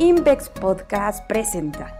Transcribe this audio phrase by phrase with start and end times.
[0.00, 1.94] Invex Podcast presenta.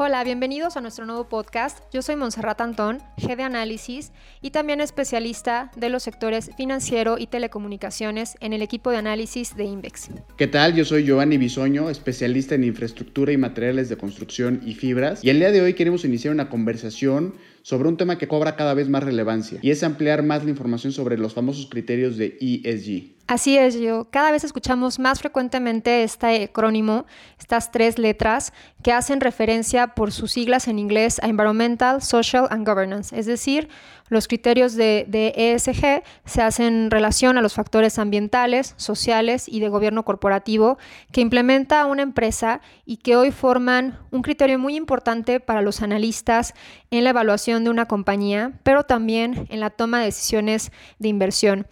[0.00, 1.78] Hola, bienvenidos a nuestro nuevo podcast.
[1.92, 4.10] Yo soy Monserrat Antón, G de Análisis
[4.40, 9.62] y también especialista de los sectores financiero y telecomunicaciones en el equipo de análisis de
[9.62, 10.10] Invex.
[10.36, 10.74] ¿Qué tal?
[10.74, 15.22] Yo soy Giovanni Bisoño, especialista en infraestructura y materiales de construcción y fibras.
[15.22, 18.74] Y el día de hoy queremos iniciar una conversación sobre un tema que cobra cada
[18.74, 23.22] vez más relevancia y es ampliar más la información sobre los famosos criterios de ESG.
[23.28, 24.08] Así es, yo.
[24.10, 27.06] Cada vez escuchamos más frecuentemente este acrónimo,
[27.38, 28.52] estas tres letras,
[28.82, 33.18] que hacen referencia por sus siglas en inglés a Environmental, Social and Governance.
[33.18, 33.68] Es decir,
[34.08, 35.06] los criterios de,
[35.36, 40.78] ESG se hacen en relación a los factores ambientales, sociales y de gobierno corporativo
[41.12, 46.54] que implementa una empresa y que hoy forman un criterio muy importante para los analistas
[46.90, 51.66] en la evaluación de una compañía, pero también en la toma de decisiones de inversión.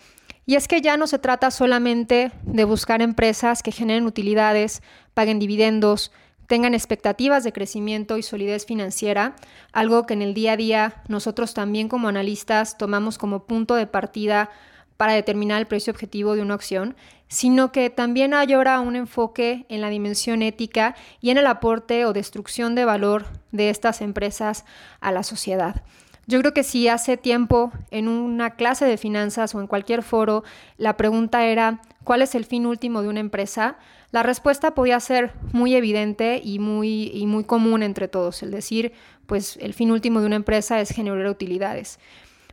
[0.46, 4.82] Y es que ya no se trata solamente de buscar empresas que generen utilidades,
[5.14, 6.10] paguen dividendos,
[6.50, 9.36] tengan expectativas de crecimiento y solidez financiera,
[9.70, 13.86] algo que en el día a día nosotros también como analistas tomamos como punto de
[13.86, 14.50] partida
[14.96, 16.96] para determinar el precio objetivo de una acción,
[17.28, 22.04] sino que también hay ahora un enfoque en la dimensión ética y en el aporte
[22.04, 24.64] o destrucción de valor de estas empresas
[24.98, 25.84] a la sociedad.
[26.30, 30.44] Yo creo que si hace tiempo en una clase de finanzas o en cualquier foro
[30.76, 33.78] la pregunta era ¿cuál es el fin último de una empresa?
[34.12, 38.92] La respuesta podía ser muy evidente y muy, y muy común entre todos, el decir,
[39.26, 41.98] pues el fin último de una empresa es generar utilidades.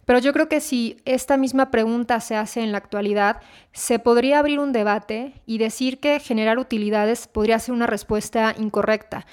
[0.05, 3.41] Pero yo creo que si esta misma pregunta se hace en la actualidad,
[3.73, 9.27] se podría abrir un debate y decir que generar utilidades podría ser una respuesta incorrecta,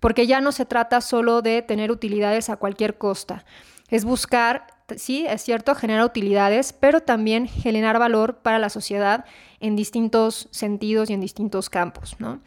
[0.00, 3.44] porque ya no se trata solo de tener utilidades a cualquier costa
[3.90, 9.24] es buscar, sí, es cierto, generar utilidades, pero también generar valor para la sociedad
[9.60, 12.40] en distintos sentidos y en distintos campos, ¿no?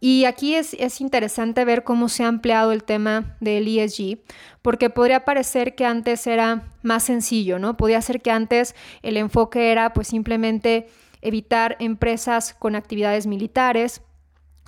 [0.00, 4.18] Y aquí es, es, interesante ver cómo se ha ampliado el tema del ESG,
[4.60, 7.78] porque podría parecer que antes era más sencillo, ¿no?
[7.78, 10.88] Podría ser que antes el enfoque era pues simplemente
[11.22, 14.02] evitar empresas con actividades militares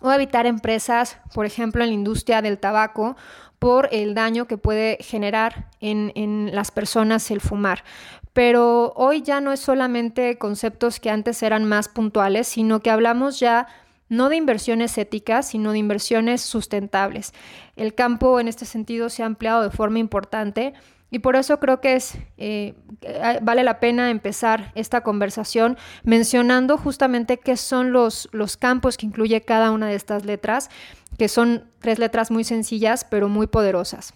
[0.01, 3.17] o evitar empresas, por ejemplo, en la industria del tabaco
[3.59, 7.85] por el daño que puede generar en, las personas el fumar.
[8.33, 13.41] Pero hoy ya no es solamente conceptos que antes eran más puntuales, sino que hablamos
[13.41, 13.67] ya
[14.09, 17.33] no de inversiones éticas, sino de inversiones sustentables.
[17.77, 20.75] El campo en este sentido se ha ampliado de forma importante
[21.11, 22.75] y por eso creo que es, eh,
[23.41, 29.41] vale la pena empezar esta conversación mencionando justamente qué son los, los campos que incluye
[29.41, 30.69] cada una de estas letras
[31.17, 34.13] que son tres letras muy sencillas pero muy poderosas.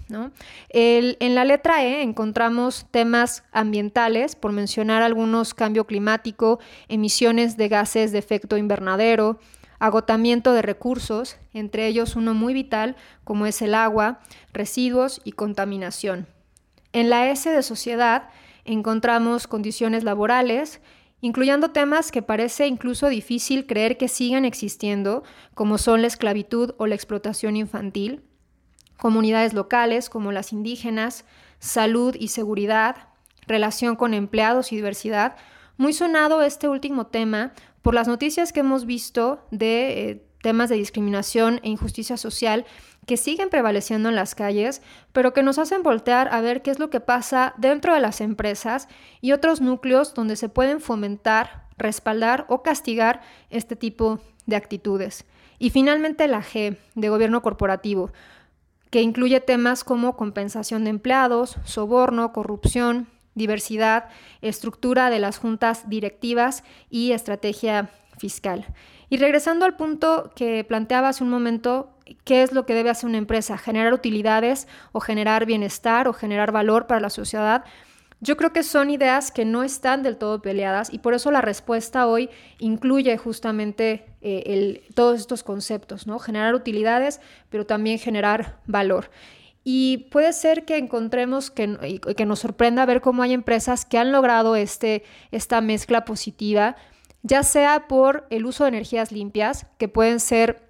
[0.69, 6.59] en la letra E encontramos temas ambientales, por mencionar algunos, cambio climático,
[6.89, 9.39] emisiones de gases de efecto invernadero,
[9.79, 14.21] agotamiento de recursos, entre ellos uno muy vital como es el agua,
[14.53, 16.27] residuos y contaminación.
[16.93, 18.31] En la S de sociedad
[18.65, 20.81] encontramos condiciones laborales,
[21.21, 25.23] incluyendo temas que parece incluso difícil creer que sigan existiendo,
[25.55, 28.23] como son la esclavitud o la explotación infantil,
[28.97, 31.25] comunidades locales como las indígenas,
[31.59, 33.09] salud y seguridad,
[33.47, 35.37] relación con empleados y diversidad.
[35.77, 37.53] Muy sonado este último tema
[37.83, 42.67] por las noticias que hemos visto de eh, temas de discriminación e injusticia social
[43.11, 46.79] que siguen prevaleciendo en las calles, pero que nos hacen voltear a ver qué es
[46.79, 48.87] lo que pasa dentro de las empresas
[49.21, 53.21] y otros núcleos donde se pueden fomentar, respaldar o castigar
[53.51, 55.25] este tipo de actitudes.
[55.59, 58.13] Y finalmente la G, de gobierno corporativo,
[58.91, 64.05] que incluye temas como compensación de empleados, soborno, corrupción, diversidad,
[64.41, 68.73] estructura de las juntas directivas y estrategia fiscal.
[69.09, 71.91] Y regresando al punto que planteaba hace un momento,
[72.25, 73.59] ¿qué es lo que debe hacer una empresa?
[73.59, 77.65] ¿Generar utilidades o generar bienestar o generar valor para la sociedad?
[78.21, 81.41] Yo creo que son ideas que no están del todo peleadas y por eso la
[81.41, 82.29] respuesta hoy
[82.59, 86.19] incluye justamente eh, todos estos conceptos, ¿no?
[86.19, 89.11] Generar utilidades, pero también generar valor.
[89.65, 94.13] Y puede ser que encontremos que, que nos sorprenda ver cómo hay empresas que han
[94.13, 96.77] logrado este, esta mezcla positiva
[97.23, 100.70] ya sea por el uso de energías limpias, que pueden ser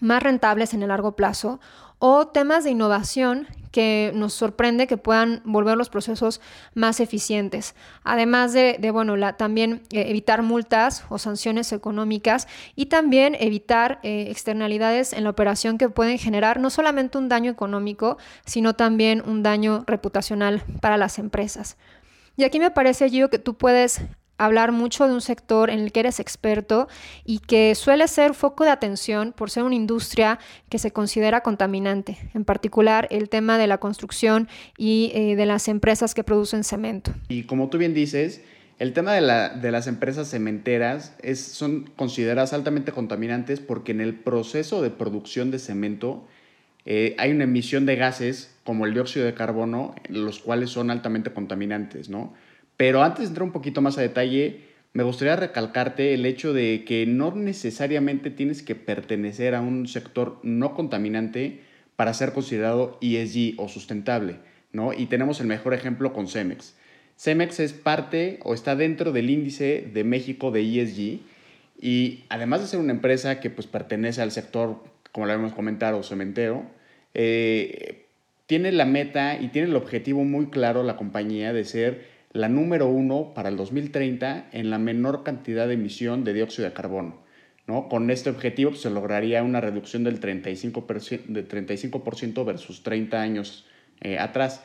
[0.00, 1.60] más rentables en el largo plazo,
[1.98, 6.40] o temas de innovación que nos sorprende que puedan volver los procesos
[6.74, 7.74] más eficientes.
[8.04, 12.46] Además de, bueno, también eh, evitar multas o sanciones económicas
[12.76, 17.50] y también evitar eh, externalidades en la operación que pueden generar no solamente un daño
[17.50, 21.76] económico, sino también un daño reputacional para las empresas.
[22.36, 24.02] Y aquí me parece, Gio, que tú puedes
[24.38, 26.88] hablar mucho de un sector en el que eres experto
[27.24, 30.38] y que suele ser foco de atención por ser una industria
[30.68, 35.68] que se considera contaminante, en particular el tema de la construcción y eh, de las
[35.68, 37.12] empresas que producen cemento.
[37.28, 38.42] Y como tú bien dices,
[38.78, 39.20] el tema de,
[39.70, 45.60] las empresas cementeras es, son consideradas altamente contaminantes porque en el proceso de producción de
[45.60, 46.26] cemento
[46.84, 51.32] eh, hay una emisión de gases como el dióxido de carbono, los cuales son altamente
[51.32, 52.34] contaminantes, ¿no?
[52.76, 54.60] Pero antes de entrar un poquito más a detalle,
[54.92, 60.38] me gustaría recalcarte el hecho de que no necesariamente tienes que pertenecer a un sector
[60.42, 61.60] no contaminante
[61.96, 64.36] para ser considerado ESG o sustentable,
[64.72, 64.92] ¿no?
[64.92, 66.74] Y tenemos el mejor ejemplo con Cemex.
[67.16, 71.20] Cemex es parte o está dentro del índice de México de ESG
[71.80, 74.82] y además de ser una empresa que pues pertenece al sector,
[75.12, 76.64] como lo hemos comentado, cementero,
[77.14, 78.04] eh,
[78.46, 82.88] tiene la meta y tiene el objetivo muy claro la compañía de ser la número
[82.88, 87.22] uno para el 2030 en la menor cantidad de emisión de dióxido de carbono.
[87.68, 87.88] ¿no?
[87.88, 93.66] Con este objetivo pues, se lograría una reducción del 35%, de 35 versus 30 años
[94.00, 94.62] eh, atrás.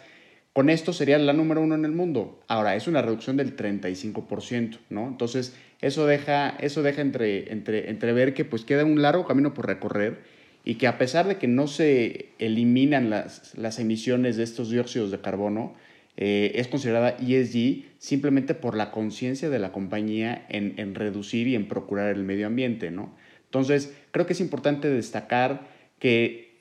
[0.52, 2.42] Con esto sería la número uno en el mundo.
[2.48, 5.08] Ahora, es una reducción del 35%, ¿no?
[5.08, 9.68] Entonces, eso deja, eso deja entre, entre, entrever que pues queda un largo camino por
[9.68, 10.24] recorrer
[10.66, 15.12] y que a pesar de que no se eliminan las, las emisiones de estos dióxidos
[15.12, 15.76] de carbono,
[16.22, 21.70] eh, es considerada ESG simplemente por la conciencia de la compañía en, reducir y en
[21.70, 23.16] procurar el medio ambiente, ¿no?
[23.46, 25.62] Entonces, creo que es importante destacar
[25.98, 26.60] que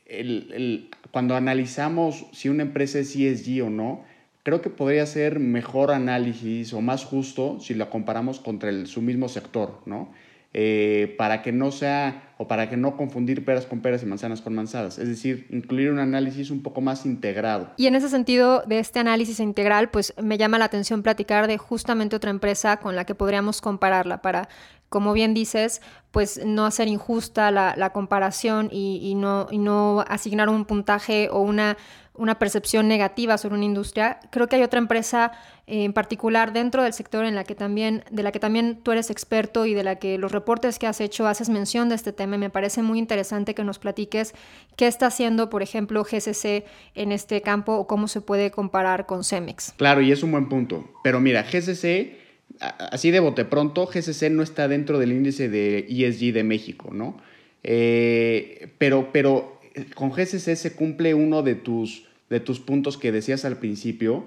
[1.11, 4.05] cuando analizamos si una empresa es ESG o no,
[4.45, 9.03] creo que podría ser mejor análisis o más justo si la comparamos contra el, su
[9.03, 10.13] mismo sector, ¿no?
[10.61, 14.41] Eh, para que no sea o para que no confundir peras con peras y manzanas
[14.41, 17.71] con manzanas, es decir, incluir un análisis un poco más integrado.
[17.77, 21.59] Y en ese sentido de este análisis integral, pues me llama la atención platicar de
[21.59, 24.49] justamente otra empresa con la que podríamos compararla para
[24.89, 30.65] como bien dices, pues no hacer injusta la, comparación y, no, y no asignar un
[30.65, 31.77] puntaje o una,
[32.19, 34.19] una percepción negativa sobre una industria.
[34.31, 35.33] Creo que hay otra empresa
[35.67, 38.93] eh, en particular dentro del sector en la que también, de la que también tú
[38.93, 42.13] eres experto y de la que los reportes que has hecho haces mención de este
[42.13, 42.37] tema.
[42.37, 44.35] Y me parece muy interesante que nos platiques
[44.77, 49.25] qué está haciendo, por ejemplo, GCC en este campo o cómo se puede comparar con
[49.25, 49.75] Cemex.
[49.77, 50.91] Claro, y es un buen punto.
[51.05, 52.19] Pero mira, GCC,
[52.61, 57.17] así de bote pronto, GCC no está dentro del índice de ESG de México, ¿no?
[57.63, 59.61] Eh, pero, pero
[59.95, 64.27] con GCC se cumple uno de tus de tus puntos que decías al principio,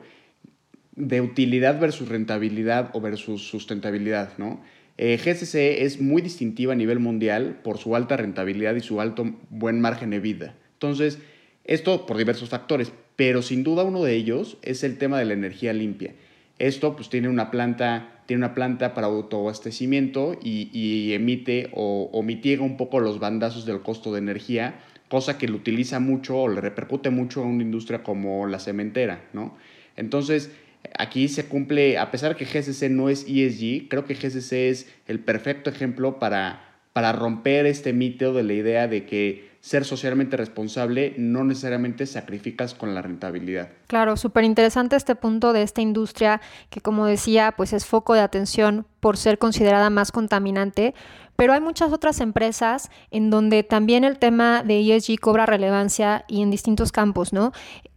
[0.96, 4.62] de utilidad versus rentabilidad o versus sustentabilidad, ¿no?
[4.98, 9.26] Eh, GCC es muy distintiva a nivel mundial por su alta rentabilidad y su alto
[9.50, 10.56] buen margen de vida.
[10.74, 11.20] Entonces,
[11.64, 15.34] esto por diversos factores, pero sin duda uno de ellos es el tema de la
[15.34, 16.14] energía limpia.
[16.60, 22.62] Esto pues tiene una planta, tiene una planta para autoabastecimiento y, emite o, o mitiga
[22.62, 24.80] un poco los bandazos del costo de energía
[25.12, 29.26] cosa que lo utiliza mucho o le repercute mucho a una industria como la cementera,
[29.34, 29.58] ¿no?
[29.98, 30.52] Entonces,
[30.98, 35.20] aquí se cumple, a pesar que GCC no es ESG, creo que GCC es el
[35.20, 41.14] perfecto ejemplo para, para romper este mito de la idea de que ser socialmente responsable
[41.18, 43.70] no necesariamente sacrificas con la rentabilidad.
[43.88, 48.22] Claro, súper interesante este punto de esta industria que como decía, pues es foco de
[48.22, 50.96] atención por ser considerada más contaminante,
[51.36, 56.42] pero hay muchas otras empresas en donde también el tema de ESG cobra relevancia y
[56.42, 57.52] en distintos campos, ¿no?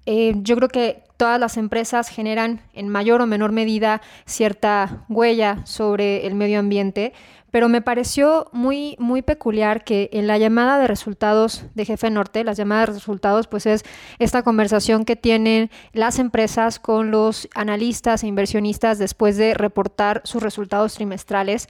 [0.06, 5.64] Eh, yo creo que todas las empresas generan en mayor o menor medida cierta huella
[5.64, 7.12] sobre el medio ambiente,
[7.54, 12.42] pero me pareció muy, muy peculiar que en la llamada de resultados de Jefe Norte,
[12.42, 13.84] las llamadas de resultados, pues es
[14.18, 20.42] esta conversación que tienen las empresas con los analistas e inversionistas después de reportar sus
[20.42, 21.68] resultados trimestrales.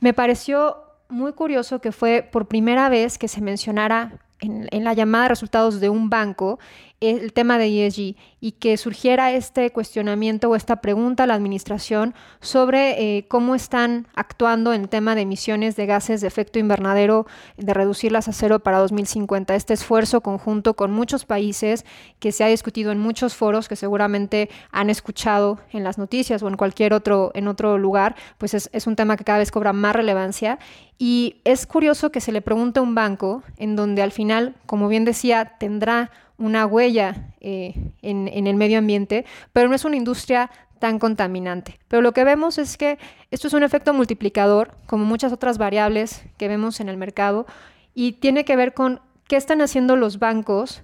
[0.00, 0.76] Me pareció
[1.08, 5.28] muy curioso que fue por primera vez que se mencionara en, en, la llamada de
[5.30, 6.58] resultados de un banco
[7.02, 12.14] el tema de ESG y que surgiera este cuestionamiento o esta pregunta a la administración
[12.40, 17.74] sobre eh, cómo están actuando en tema de emisiones de gases de efecto invernadero, de
[17.74, 19.54] reducirlas a cero para 2050.
[19.56, 21.84] Este esfuerzo conjunto con muchos países
[22.20, 26.48] que se ha discutido en muchos foros que seguramente han escuchado en las noticias o
[26.48, 29.72] en cualquier otro, en otro lugar, pues es, es un tema que cada vez cobra
[29.72, 30.60] más relevancia.
[30.98, 34.31] Y es curioso que se le pregunte a un banco en donde al final,
[34.66, 39.96] como bien decía, tendrá una huella eh, en, el medio ambiente, pero no es una
[39.96, 41.78] industria tan contaminante.
[41.88, 42.98] Pero lo que vemos es que
[43.30, 47.46] esto es un efecto multiplicador, como muchas otras variables que vemos en el mercado,
[47.94, 50.82] y tiene que ver con qué están haciendo los bancos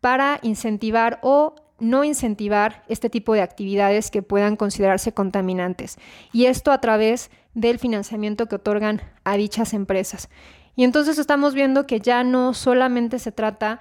[0.00, 5.96] para incentivar o no incentivar este tipo de actividades que puedan considerarse contaminantes.
[6.32, 10.28] Y esto a través del financiamiento que otorgan a dichas empresas.
[10.78, 13.80] Y entonces estamos viendo que ya no solamente se trata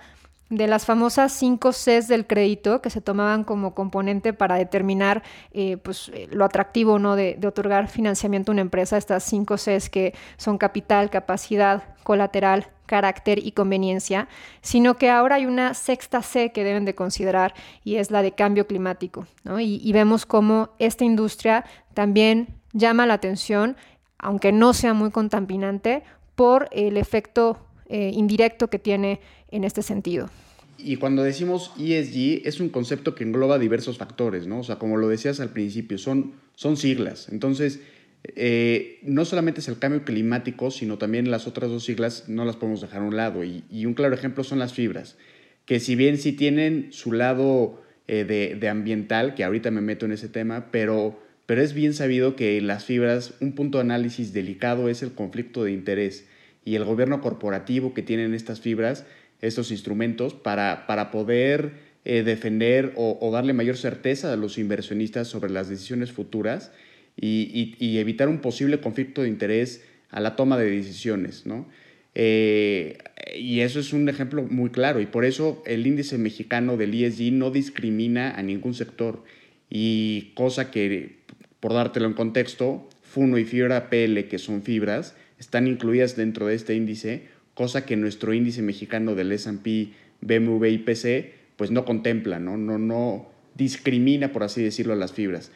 [0.50, 5.77] de las famosas 5 Cs del crédito que se tomaban como componente para determinar eh,
[5.77, 7.16] pues, eh, lo atractivo ¿no?
[7.16, 13.46] de, otorgar financiamiento a una empresa, estas 5 Cs que son capital, capacidad, colateral, carácter
[13.46, 14.27] y conveniencia,
[14.62, 18.32] sino que ahora hay una sexta C que deben de considerar y es la de
[18.32, 19.27] cambio climático.
[19.60, 21.63] Y, y vemos cómo esta industria
[21.94, 23.77] también llama la atención,
[24.18, 26.01] aunque no sea muy contaminante,
[26.38, 27.58] por el efecto
[27.89, 30.29] eh, indirecto que tiene en este sentido.
[30.77, 34.60] Y cuando decimos ESG es un concepto que engloba diversos factores, ¿no?
[34.60, 37.27] O sea, como lo decías al principio, son, son siglas.
[37.32, 37.79] Entonces,
[38.24, 42.56] eh, no solamente es el cambio climático, sino también las otras dos siglas no las
[42.56, 43.44] podemos dejar a un lado.
[43.44, 45.17] Y, un claro ejemplo son las fibras,
[45.65, 50.06] que si bien sí tienen su lado eh, de, de, ambiental, que ahorita me meto
[50.06, 54.34] en ese tema, pero, pero es bien sabido que las fibras, un punto de análisis
[54.34, 56.27] delicado es el conflicto de interés
[56.66, 59.06] y el gobierno corporativo que tienen estas fibras,
[59.42, 61.72] estos instrumentos, para, para poder
[62.04, 66.72] eh, defender o, darle mayor certeza a los inversionistas sobre las decisiones futuras
[67.16, 71.46] y, evitar un posible conflicto de interés a la toma de decisiones.
[71.46, 71.66] ¿no?
[72.13, 72.98] Eh,
[73.38, 77.32] y eso es un ejemplo muy claro y por eso el índice mexicano del ESG
[77.32, 79.24] no discrimina a ningún sector
[79.70, 81.18] y cosa que,
[81.67, 86.55] por dártelo en contexto, Funo y Fibra PL, que son fibras, están incluidas dentro de
[86.55, 89.89] este índice, cosa que nuestro índice mexicano del S&P,
[90.21, 92.55] BMW y PC pues no contempla, ¿no?
[92.55, 95.51] No, no discrimina, por así decirlo, a las fibras.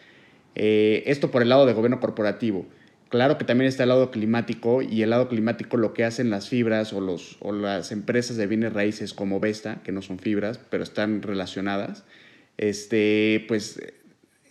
[0.56, 2.66] Eh, esto por el lado de gobierno corporativo.
[3.08, 6.50] Claro que también está el lado climático y el lado climático lo que hacen las
[6.50, 10.60] fibras o, los, o las empresas de bienes raíces como Vesta, que no son fibras,
[10.70, 12.04] pero están relacionadas,
[12.58, 13.80] este, pues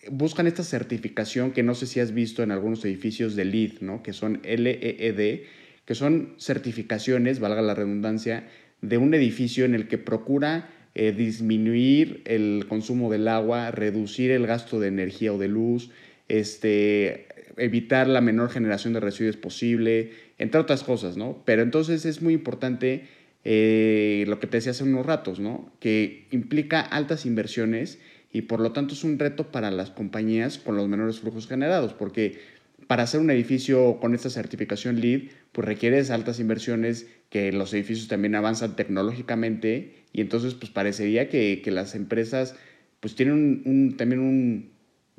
[0.08, 4.02] buscan esta certificación que no sé si has visto en algunos edificios de LEED, ¿no?
[4.02, 5.40] que son LEED,
[5.84, 8.48] que son certificaciones, valga la redundancia,
[8.80, 14.46] de un edificio en el que procura eh, disminuir el consumo del agua, reducir el
[14.46, 15.90] gasto de energía o de luz,
[16.28, 17.26] este,
[17.56, 21.42] evitar la menor generación de residuos posible, entre otras cosas, ¿no?
[21.44, 23.04] Pero entonces es muy importante
[23.44, 25.72] eh, lo que te decía hace unos ratos, ¿no?
[25.80, 27.98] Que implica altas inversiones
[28.32, 31.92] y por lo tanto es un reto para las compañías con los menores flujos generados,
[31.94, 32.38] porque
[32.86, 38.08] para hacer un edificio con esta certificación LEED, pues requieres altas inversiones, que los edificios
[38.08, 42.56] también avanzan tecnológicamente y entonces pues parecería que, las empresas
[42.98, 44.70] pues tienen un, también un,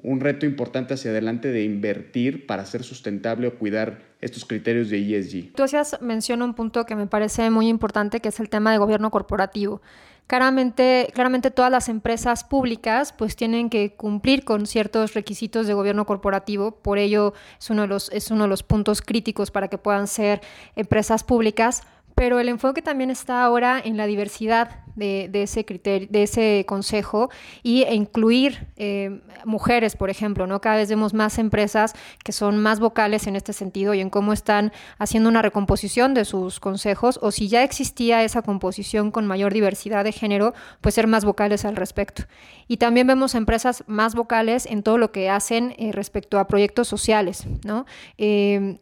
[0.03, 5.17] un reto importante hacia adelante de invertir para ser sustentable o cuidar estos criterios de
[5.17, 5.53] ESG.
[5.53, 8.77] Tú hacías mención un punto que me parece muy importante, que es el tema de
[8.77, 9.81] gobierno corporativo.
[10.27, 16.05] Claramente, claramente todas las empresas públicas pues tienen que cumplir con ciertos requisitos de gobierno
[16.05, 19.77] corporativo, por ello es uno de los, es uno de los puntos críticos para que
[19.77, 20.39] puedan ser
[20.77, 21.83] empresas públicas,
[22.21, 27.31] pero el enfoque también está ahora en la diversidad de, ese criterio, de ese consejo
[27.63, 30.61] y, e incluir eh, mujeres, por ejemplo, ¿no?
[30.61, 34.33] Cada vez vemos más empresas que son más vocales en este sentido y en cómo
[34.33, 39.51] están haciendo una recomposición de sus consejos o si ya existía esa composición con mayor
[39.51, 42.23] diversidad de género, pues ser más vocales al respecto.
[42.67, 46.87] Y también vemos empresas más vocales en todo lo que hacen eh, respecto a proyectos
[46.87, 47.85] sociales, ¿no?
[48.17, 48.79] Eh,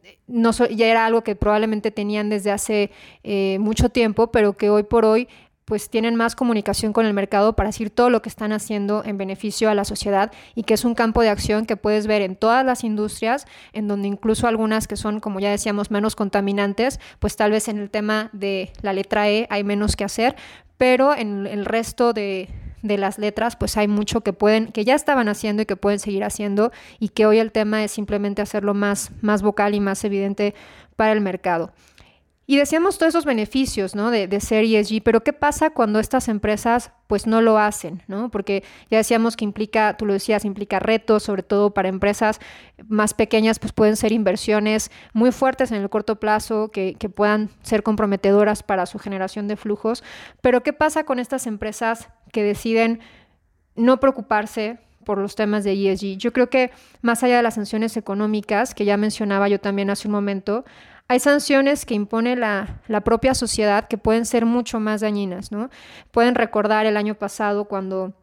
[0.72, 2.92] ya era algo que probablemente tenían desde hace
[3.60, 5.28] mucho tiempo, pero que hoy por hoy
[5.70, 9.20] pues tienen más comunicación con el mercado para decir todo lo que están haciendo en
[9.20, 12.36] beneficio a la sociedad y que es un campo de acción que puedes ver en
[12.36, 17.36] todas las industrias, en donde incluso algunas que son, como ya decíamos, menos contaminantes, pues
[17.36, 20.36] tal vez en el tema de la letra E hay menos que hacer,
[20.78, 22.50] pero en el resto de,
[22.82, 26.00] de las letras, pues hay mucho que pueden, que ya estaban haciendo y que pueden
[26.00, 30.04] seguir haciendo, y que hoy el tema es simplemente hacerlo más, más vocal y más
[30.04, 30.56] evidente
[30.96, 31.72] para el mercado.
[32.50, 34.10] Y decíamos todos esos beneficios ¿no?
[34.10, 38.02] de, ser ESG, pero ¿qué pasa cuando estas empresas pues no lo hacen?
[38.08, 38.32] ¿no?
[38.32, 42.40] Porque ya decíamos que implica, tú lo decías, implica retos, sobre todo para empresas
[42.88, 47.52] más pequeñas, pues pueden ser inversiones muy fuertes en el corto plazo que, que puedan
[47.62, 50.04] ser comprometedoras para su generación de flujos.
[50.42, 53.00] Pero ¿qué pasa con estas empresas que deciden
[53.76, 56.18] no preocuparse por los temas de ESG?
[56.18, 56.72] Yo creo que
[57.04, 60.66] más allá de las sanciones económicas, que ya mencionaba yo también hace un momento,
[61.10, 65.72] hay sanciones que impone la, propia sociedad que pueden ser mucho más dañinas, ¿no?
[66.12, 68.14] Pueden recordar el año pasado cuando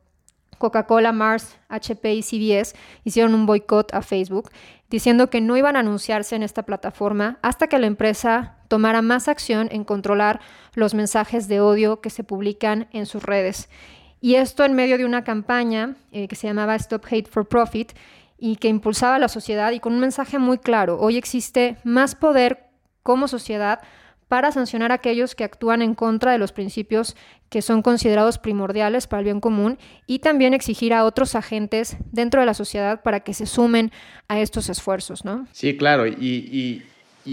[0.58, 4.52] Coca-Cola, Mars, HP y CBS hicieron un boicot a Facebook
[4.88, 9.26] diciendo que no iban a anunciarse en esta plataforma hasta que la empresa tomara más
[9.26, 10.40] acción en controlar
[10.74, 13.68] los mensajes de odio que se publican en sus redes.
[14.20, 17.94] Y esto en medio de una campaña eh, que se llamaba Stop Hate for Profit
[18.38, 21.00] y que impulsaba a la sociedad y con un mensaje muy claro.
[21.00, 22.65] Hoy existe más poder
[23.06, 23.78] como sociedad
[24.26, 27.14] para sancionar a aquellos que actúan en contra de los principios
[27.48, 32.40] que son considerados primordiales para el bien común y también exigir a otros agentes dentro
[32.40, 33.92] de la sociedad para que se sumen
[34.26, 35.46] a estos esfuerzos, ¿no?
[35.52, 36.82] Sí, claro, y,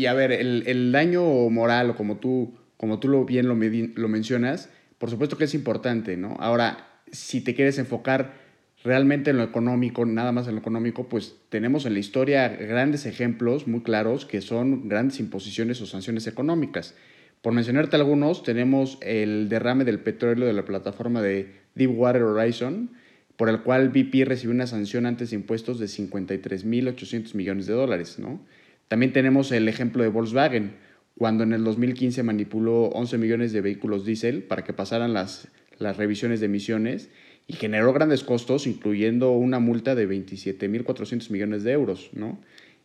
[0.08, 5.10] a ver, el, daño moral, como tú, como tú lo bien lo, lo mencionas, por
[5.10, 6.38] supuesto que es importante, ¿no?
[6.40, 8.43] Ahora, si te quieres enfocar
[8.84, 13.06] realmente en lo económico, nada más en lo económico, pues tenemos en la historia grandes
[13.06, 16.96] ejemplos muy claros que son grandes imposiciones o sanciones económicas.
[17.42, 22.92] Por mencionarte algunos, tenemos el derrame del petróleo de la plataforma de Deepwater Horizon,
[23.38, 28.20] por el cual BP recibió una sanción antes de impuestos de 53.800 millones de dólares.
[28.20, 28.40] ¿no?
[28.88, 30.76] También tenemos el ejemplo de Volkswagen,
[31.18, 35.48] cuando en el 2015 manipuló 11 millones de vehículos diésel para que pasaran las,
[35.80, 37.10] las revisiones de emisiones
[37.48, 42.10] y generó grandes costos, incluyendo una multa de 27.400 millones de euros.
[42.14, 42.40] ¿no?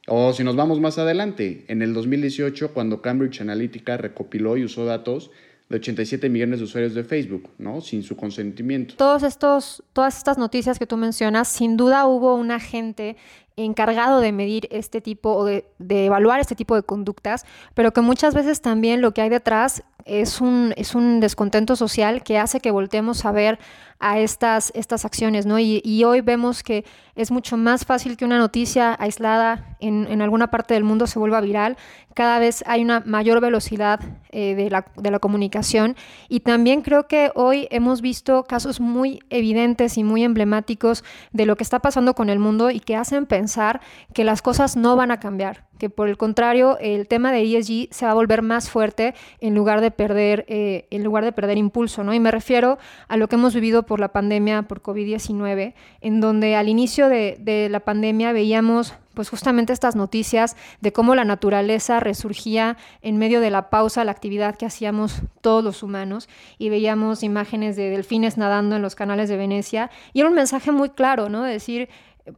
[0.07, 4.85] O si nos vamos más adelante, en el 2018, cuando Cambridge Analytica recopiló y usó
[4.85, 5.31] datos
[5.69, 7.83] de 87 millones de usuarios de Facebook, ¿no?
[7.83, 8.95] Sin su consentimiento.
[8.97, 13.17] Todos estos, todas estas noticias que tú mencionas, sin duda hubo un agente
[13.65, 18.35] encargado de medir este tipo o de, evaluar este tipo de conductas, pero que muchas
[18.35, 22.71] veces también lo que hay detrás es un, es un descontento social que hace que
[22.71, 23.59] volteemos a ver
[24.00, 25.59] a estas, estas acciones, ¿no?
[25.59, 26.85] Y, hoy vemos que
[27.17, 31.18] es mucho más fácil que una noticia aislada en, en, alguna parte del mundo se
[31.18, 31.76] vuelva viral.
[32.14, 35.97] Cada vez hay una mayor velocidad eh, de, la, de la comunicación
[36.28, 41.56] y también creo que hoy hemos visto casos muy evidentes y muy emblemáticos de lo
[41.56, 43.80] que está pasando con el mundo y que hacen pensar
[44.12, 47.88] que las cosas no van a cambiar, que por el contrario el tema de ESG
[47.90, 51.56] se va a volver más fuerte en lugar de perder, eh, en lugar de perder
[51.56, 52.12] impulso, ¿no?
[52.12, 56.56] Y me refiero a lo que hemos vivido por la pandemia, por COVID-19, en donde
[56.56, 61.98] al inicio de, de la pandemia veíamos pues justamente estas noticias de cómo la naturaleza
[61.98, 67.24] resurgía en medio de la pausa, la actividad que hacíamos todos los humanos, y veíamos
[67.24, 71.28] imágenes de delfines nadando en los canales de Venecia, y era un mensaje muy claro,
[71.28, 71.42] ¿no?
[71.42, 71.88] De decir,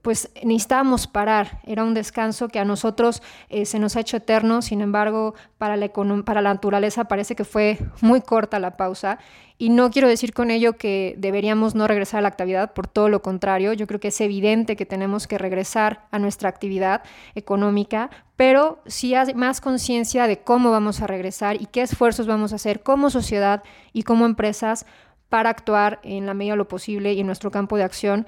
[0.02, 4.62] pues necesitábamos parar, era un descanso que a nosotros eh, se nos ha hecho eterno,
[4.62, 5.88] sin embargo, para la,
[6.24, 9.18] para la naturaleza parece que fue muy corta la pausa.
[9.58, 13.10] Y no quiero decir con ello que deberíamos no regresar a la actividad, por todo
[13.10, 17.02] lo contrario, yo creo que es evidente que tenemos que regresar a nuestra actividad
[17.34, 22.52] económica, pero sí hay más conciencia de cómo vamos a regresar y qué esfuerzos vamos
[22.52, 24.86] a hacer como sociedad y como empresas
[25.28, 28.26] para actuar en la medida de lo posible y en nuestro campo de acción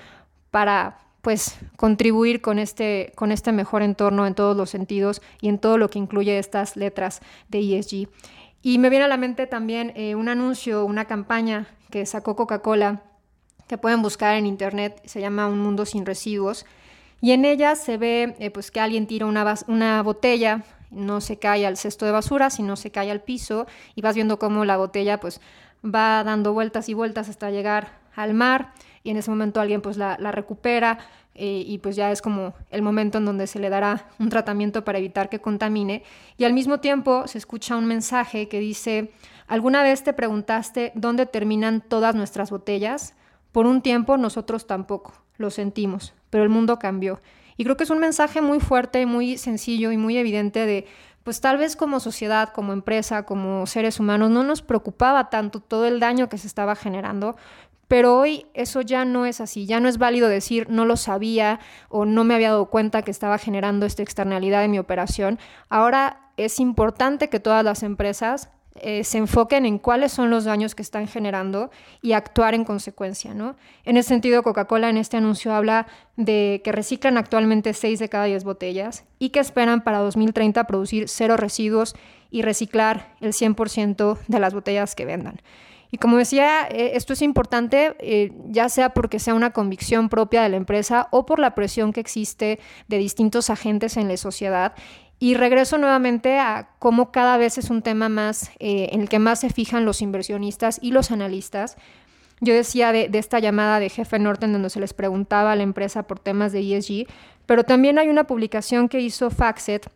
[0.50, 5.58] para pues contribuir con este, con este mejor entorno en todos los sentidos y en
[5.58, 8.08] todo lo que incluye estas letras de ESG.
[8.60, 13.02] Y me viene a la mente también eh, un anuncio, una campaña que sacó Coca-Cola,
[13.68, 16.66] que pueden buscar en internet, se llama Un Mundo Sin Residuos,
[17.20, 21.38] y en ella se ve eh, pues que alguien tira una, una botella, no se
[21.38, 24.76] cae al cesto de basura, sino se cae al piso, y vas viendo cómo la
[24.76, 25.40] botella pues
[25.84, 29.96] va dando vueltas y vueltas hasta llegar al mar y en ese momento alguien pues
[29.96, 30.98] la, recupera
[31.34, 34.84] eh, y pues ya es como el momento en donde se le dará un tratamiento
[34.84, 36.02] para evitar que contamine
[36.36, 39.12] y al mismo tiempo se escucha un mensaje que dice,
[39.46, 43.14] ¿alguna vez te preguntaste dónde terminan todas nuestras botellas?
[43.50, 47.20] Por un tiempo nosotros tampoco, lo sentimos, pero el mundo cambió.
[47.56, 50.86] Y creo que es un mensaje muy fuerte, muy sencillo y muy evidente de,
[51.22, 55.86] pues tal vez como sociedad, como empresa, como seres humanos, no nos preocupaba tanto todo
[55.86, 57.36] el daño que se estaba generando,
[57.92, 61.60] pero hoy eso ya no es así, ya no es válido decir no lo sabía
[61.90, 65.38] o no me había dado cuenta que estaba generando esta externalidad en mi operación.
[65.68, 70.74] Ahora es importante que todas las empresas eh, se enfoquen en cuáles son los daños
[70.74, 73.34] que están generando y actuar en consecuencia.
[73.34, 73.56] ¿no?
[73.84, 78.24] En ese sentido, Coca-Cola en este anuncio habla de que reciclan actualmente 6 de cada
[78.24, 81.94] 10 botellas y que esperan para 2030 producir cero residuos
[82.30, 85.42] y reciclar el 100% de las botellas que vendan.
[85.94, 90.42] Y como decía, eh, esto es importante eh, ya sea porque sea una convicción propia
[90.42, 94.72] de la empresa o por la presión que existe de distintos agentes en la sociedad.
[95.18, 99.18] Y regreso nuevamente a cómo cada vez es un tema más eh, en el que
[99.18, 101.76] más se fijan los inversionistas y los analistas.
[102.40, 105.62] Yo decía de, de, esta llamada de jefe Norton donde se les preguntaba a la
[105.62, 107.06] empresa por temas de ESG,
[107.44, 109.90] pero también hay una publicación que hizo Faxet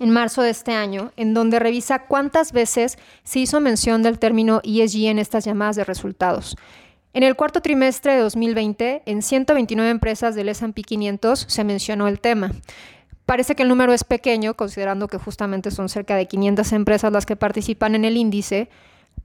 [0.00, 4.60] en marzo de este año, en donde revisa cuántas veces se hizo mención del término
[4.64, 6.56] ESG en estas llamadas de resultados.
[7.12, 12.18] En el cuarto trimestre de 2020, en 129 empresas del S&P 500 se mencionó el
[12.20, 12.50] tema.
[13.24, 17.24] Parece que el número es pequeño, considerando que justamente son cerca de 500 empresas las
[17.24, 18.68] que participan en el índice,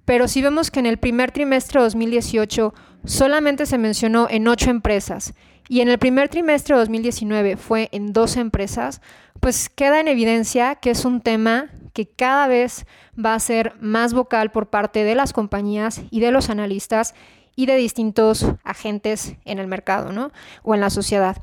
[0.05, 2.73] pero si vemos que en el primer trimestre de 2018
[3.05, 5.33] solamente se mencionó en ocho empresas
[5.67, 9.01] y en el primer trimestre de 2019 fue en 12 empresas,
[9.39, 14.13] pues queda en evidencia que es un tema que cada vez va a ser más
[14.13, 17.13] vocal por parte de las compañías y de los analistas
[17.55, 20.31] y de distintos agentes en el mercado ¿no?
[20.63, 21.37] o en la sociedad.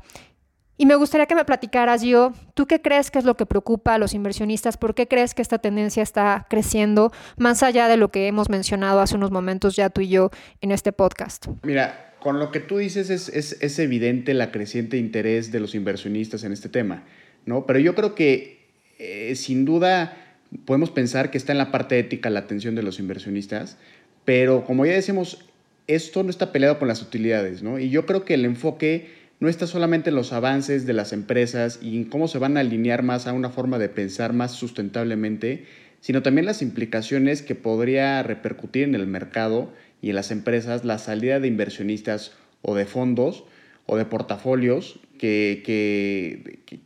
[0.79, 3.95] Y me gustaría que me platicaras, yo, ¿tú qué crees que es lo que preocupa
[3.95, 4.77] a los inversionistas?
[4.77, 8.99] ¿Por qué crees que esta tendencia está creciendo más allá de lo que hemos mencionado
[8.99, 10.29] hace unos momentos ya tú y yo
[10.61, 11.47] en este podcast?
[11.63, 16.43] Mira, con lo que tú dices es, es, evidente la creciente interés de los inversionistas
[16.43, 17.03] en este tema,
[17.47, 17.65] ¿no?
[17.65, 18.59] Pero yo creo que
[18.99, 20.17] eh, sin duda
[20.65, 23.77] podemos pensar que está en la parte ética la atención de los inversionistas,
[24.25, 25.45] pero como ya decimos,
[25.87, 27.79] esto no está peleado con las utilidades, ¿no?
[27.79, 31.79] Y yo creo que el enfoque no está solamente en los avances de las empresas
[31.81, 35.65] y en cómo se van a alinear más a una forma de pensar más sustentablemente,
[36.01, 40.97] sino también las implicaciones que podría repercutir en el mercado y en las empresas la
[40.97, 43.45] salida de inversionistas o de fondos
[43.85, 46.79] o de portafolios que, que,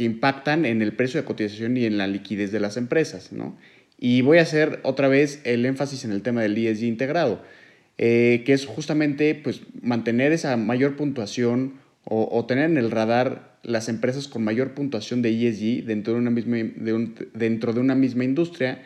[0.00, 3.32] que, impactan en el precio de cotización y en la liquidez de las empresas.
[3.32, 3.56] ¿no?
[3.98, 7.42] Y voy a hacer otra vez el énfasis en el tema del ESG integrado.
[8.02, 13.90] Eh, que es justamente pues, mantener esa mayor puntuación o, tener en el radar las
[13.90, 16.56] empresas con mayor puntuación de ESG dentro de una misma,
[17.34, 18.82] dentro de una misma industria,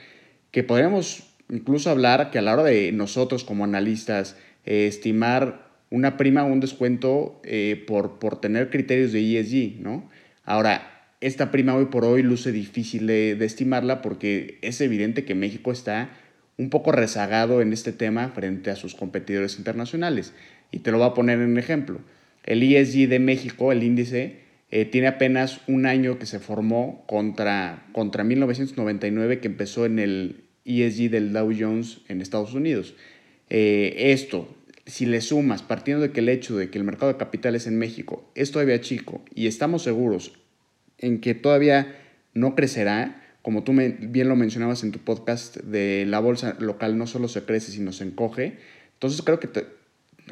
[0.50, 6.16] que podríamos incluso hablar que a la hora de nosotros como analistas eh, estimar una
[6.16, 10.10] prima o un descuento eh, por, por tener criterios de ESG, ¿no?
[10.42, 10.93] Ahora,
[11.26, 16.10] esta prima hoy por hoy luce difícil de, estimarla porque es evidente que México está
[16.58, 20.34] un poco rezagado en este tema frente a sus competidores internacionales.
[20.70, 22.00] Y te lo voy a poner en ejemplo.
[22.44, 27.86] El ESG de México, el índice, eh, tiene apenas un año que se formó contra,
[27.92, 32.96] contra 1999 que empezó en el ESG del Dow Jones en Estados Unidos.
[33.48, 37.18] Eh, esto, si le sumas, partiendo de que el hecho de que el mercado de
[37.18, 40.43] capitales en México es todavía chico y estamos seguros
[41.04, 41.96] en que todavía
[42.32, 47.06] no crecerá, como tú bien lo mencionabas en tu podcast, de la bolsa local no
[47.06, 48.58] solo se crece, sino se encoge.
[48.94, 49.48] Entonces creo que,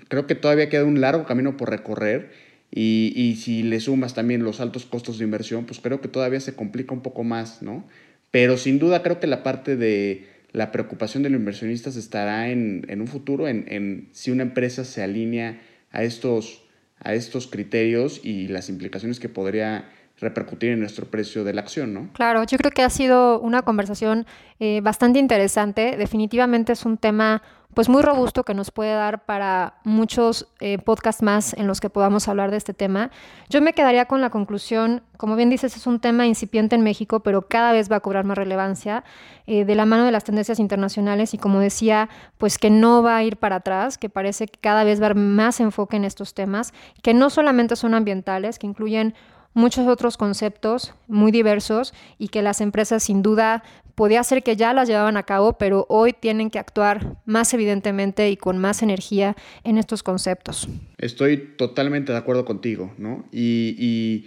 [0.09, 2.31] creo que todavía queda un largo camino por recorrer
[2.71, 6.41] y, y, si le sumas también los altos costos de inversión, pues creo que todavía
[6.41, 7.87] se complica un poco más, ¿no?
[8.31, 12.87] Pero sin duda creo que la parte de la preocupación de los inversionistas estará en,
[12.89, 16.65] en un futuro, en, en, si una empresa se alinea a estos,
[16.99, 19.91] a estos criterios y las implicaciones que podría
[20.23, 22.09] repercutir en nuestro precio de la acción, ¿no?
[22.15, 24.25] Claro, yo creo que ha sido una conversación
[24.61, 25.97] eh, bastante interesante.
[25.99, 27.43] Definitivamente es un tema
[27.75, 31.89] pues muy robusto que nos puede dar para muchos eh, podcasts más en los que
[31.89, 33.11] podamos hablar de este tema.
[33.49, 37.21] Yo me quedaría con la conclusión, como bien dices, es un tema incipiente en México,
[37.21, 39.05] pero cada vez va a cobrar más relevancia
[39.47, 43.17] eh, de la mano de las tendencias internacionales y como decía, pues que no va
[43.17, 46.05] a ir para atrás, que parece que cada vez va a haber más enfoque en
[46.05, 49.15] estos temas, que no solamente son ambientales, que incluyen
[49.55, 53.63] muchos otros conceptos muy diversos y que las empresas sin duda
[53.95, 58.31] podía ser que ya las llevaban a cabo, pero hoy tienen que actuar más evidentemente
[58.31, 60.69] y con más energía en estos conceptos.
[60.99, 63.25] Estoy totalmente de acuerdo contigo, ¿no?
[63.33, 64.27] Y,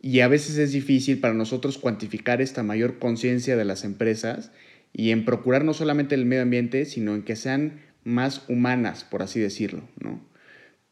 [0.00, 4.52] y a veces es difícil para nosotros cuantificar esta mayor conciencia de las empresas
[4.92, 9.22] y en procurar no solamente el medio ambiente, sino en que sean más humanas, por
[9.22, 10.20] así decirlo, ¿no?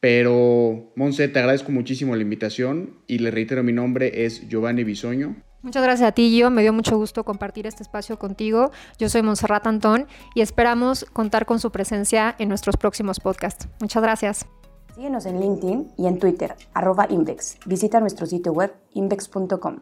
[0.00, 5.36] Pero, Monse, te agradezco muchísimo la invitación y le reitero, mi nombre es Giovanni Bisoño.
[5.60, 6.50] Muchas gracias a ti, Gio.
[6.50, 8.70] Me dio mucho gusto compartir este espacio contigo.
[8.98, 13.68] Yo soy Monserrat Antón y esperamos contar con su presencia en nuestros próximos podcasts.
[13.80, 14.46] Muchas gracias.
[14.94, 17.58] Síguenos en LinkedIn y en Twitter, arroba Invex.
[17.66, 19.78] Visita nuestro sitio web invex.com.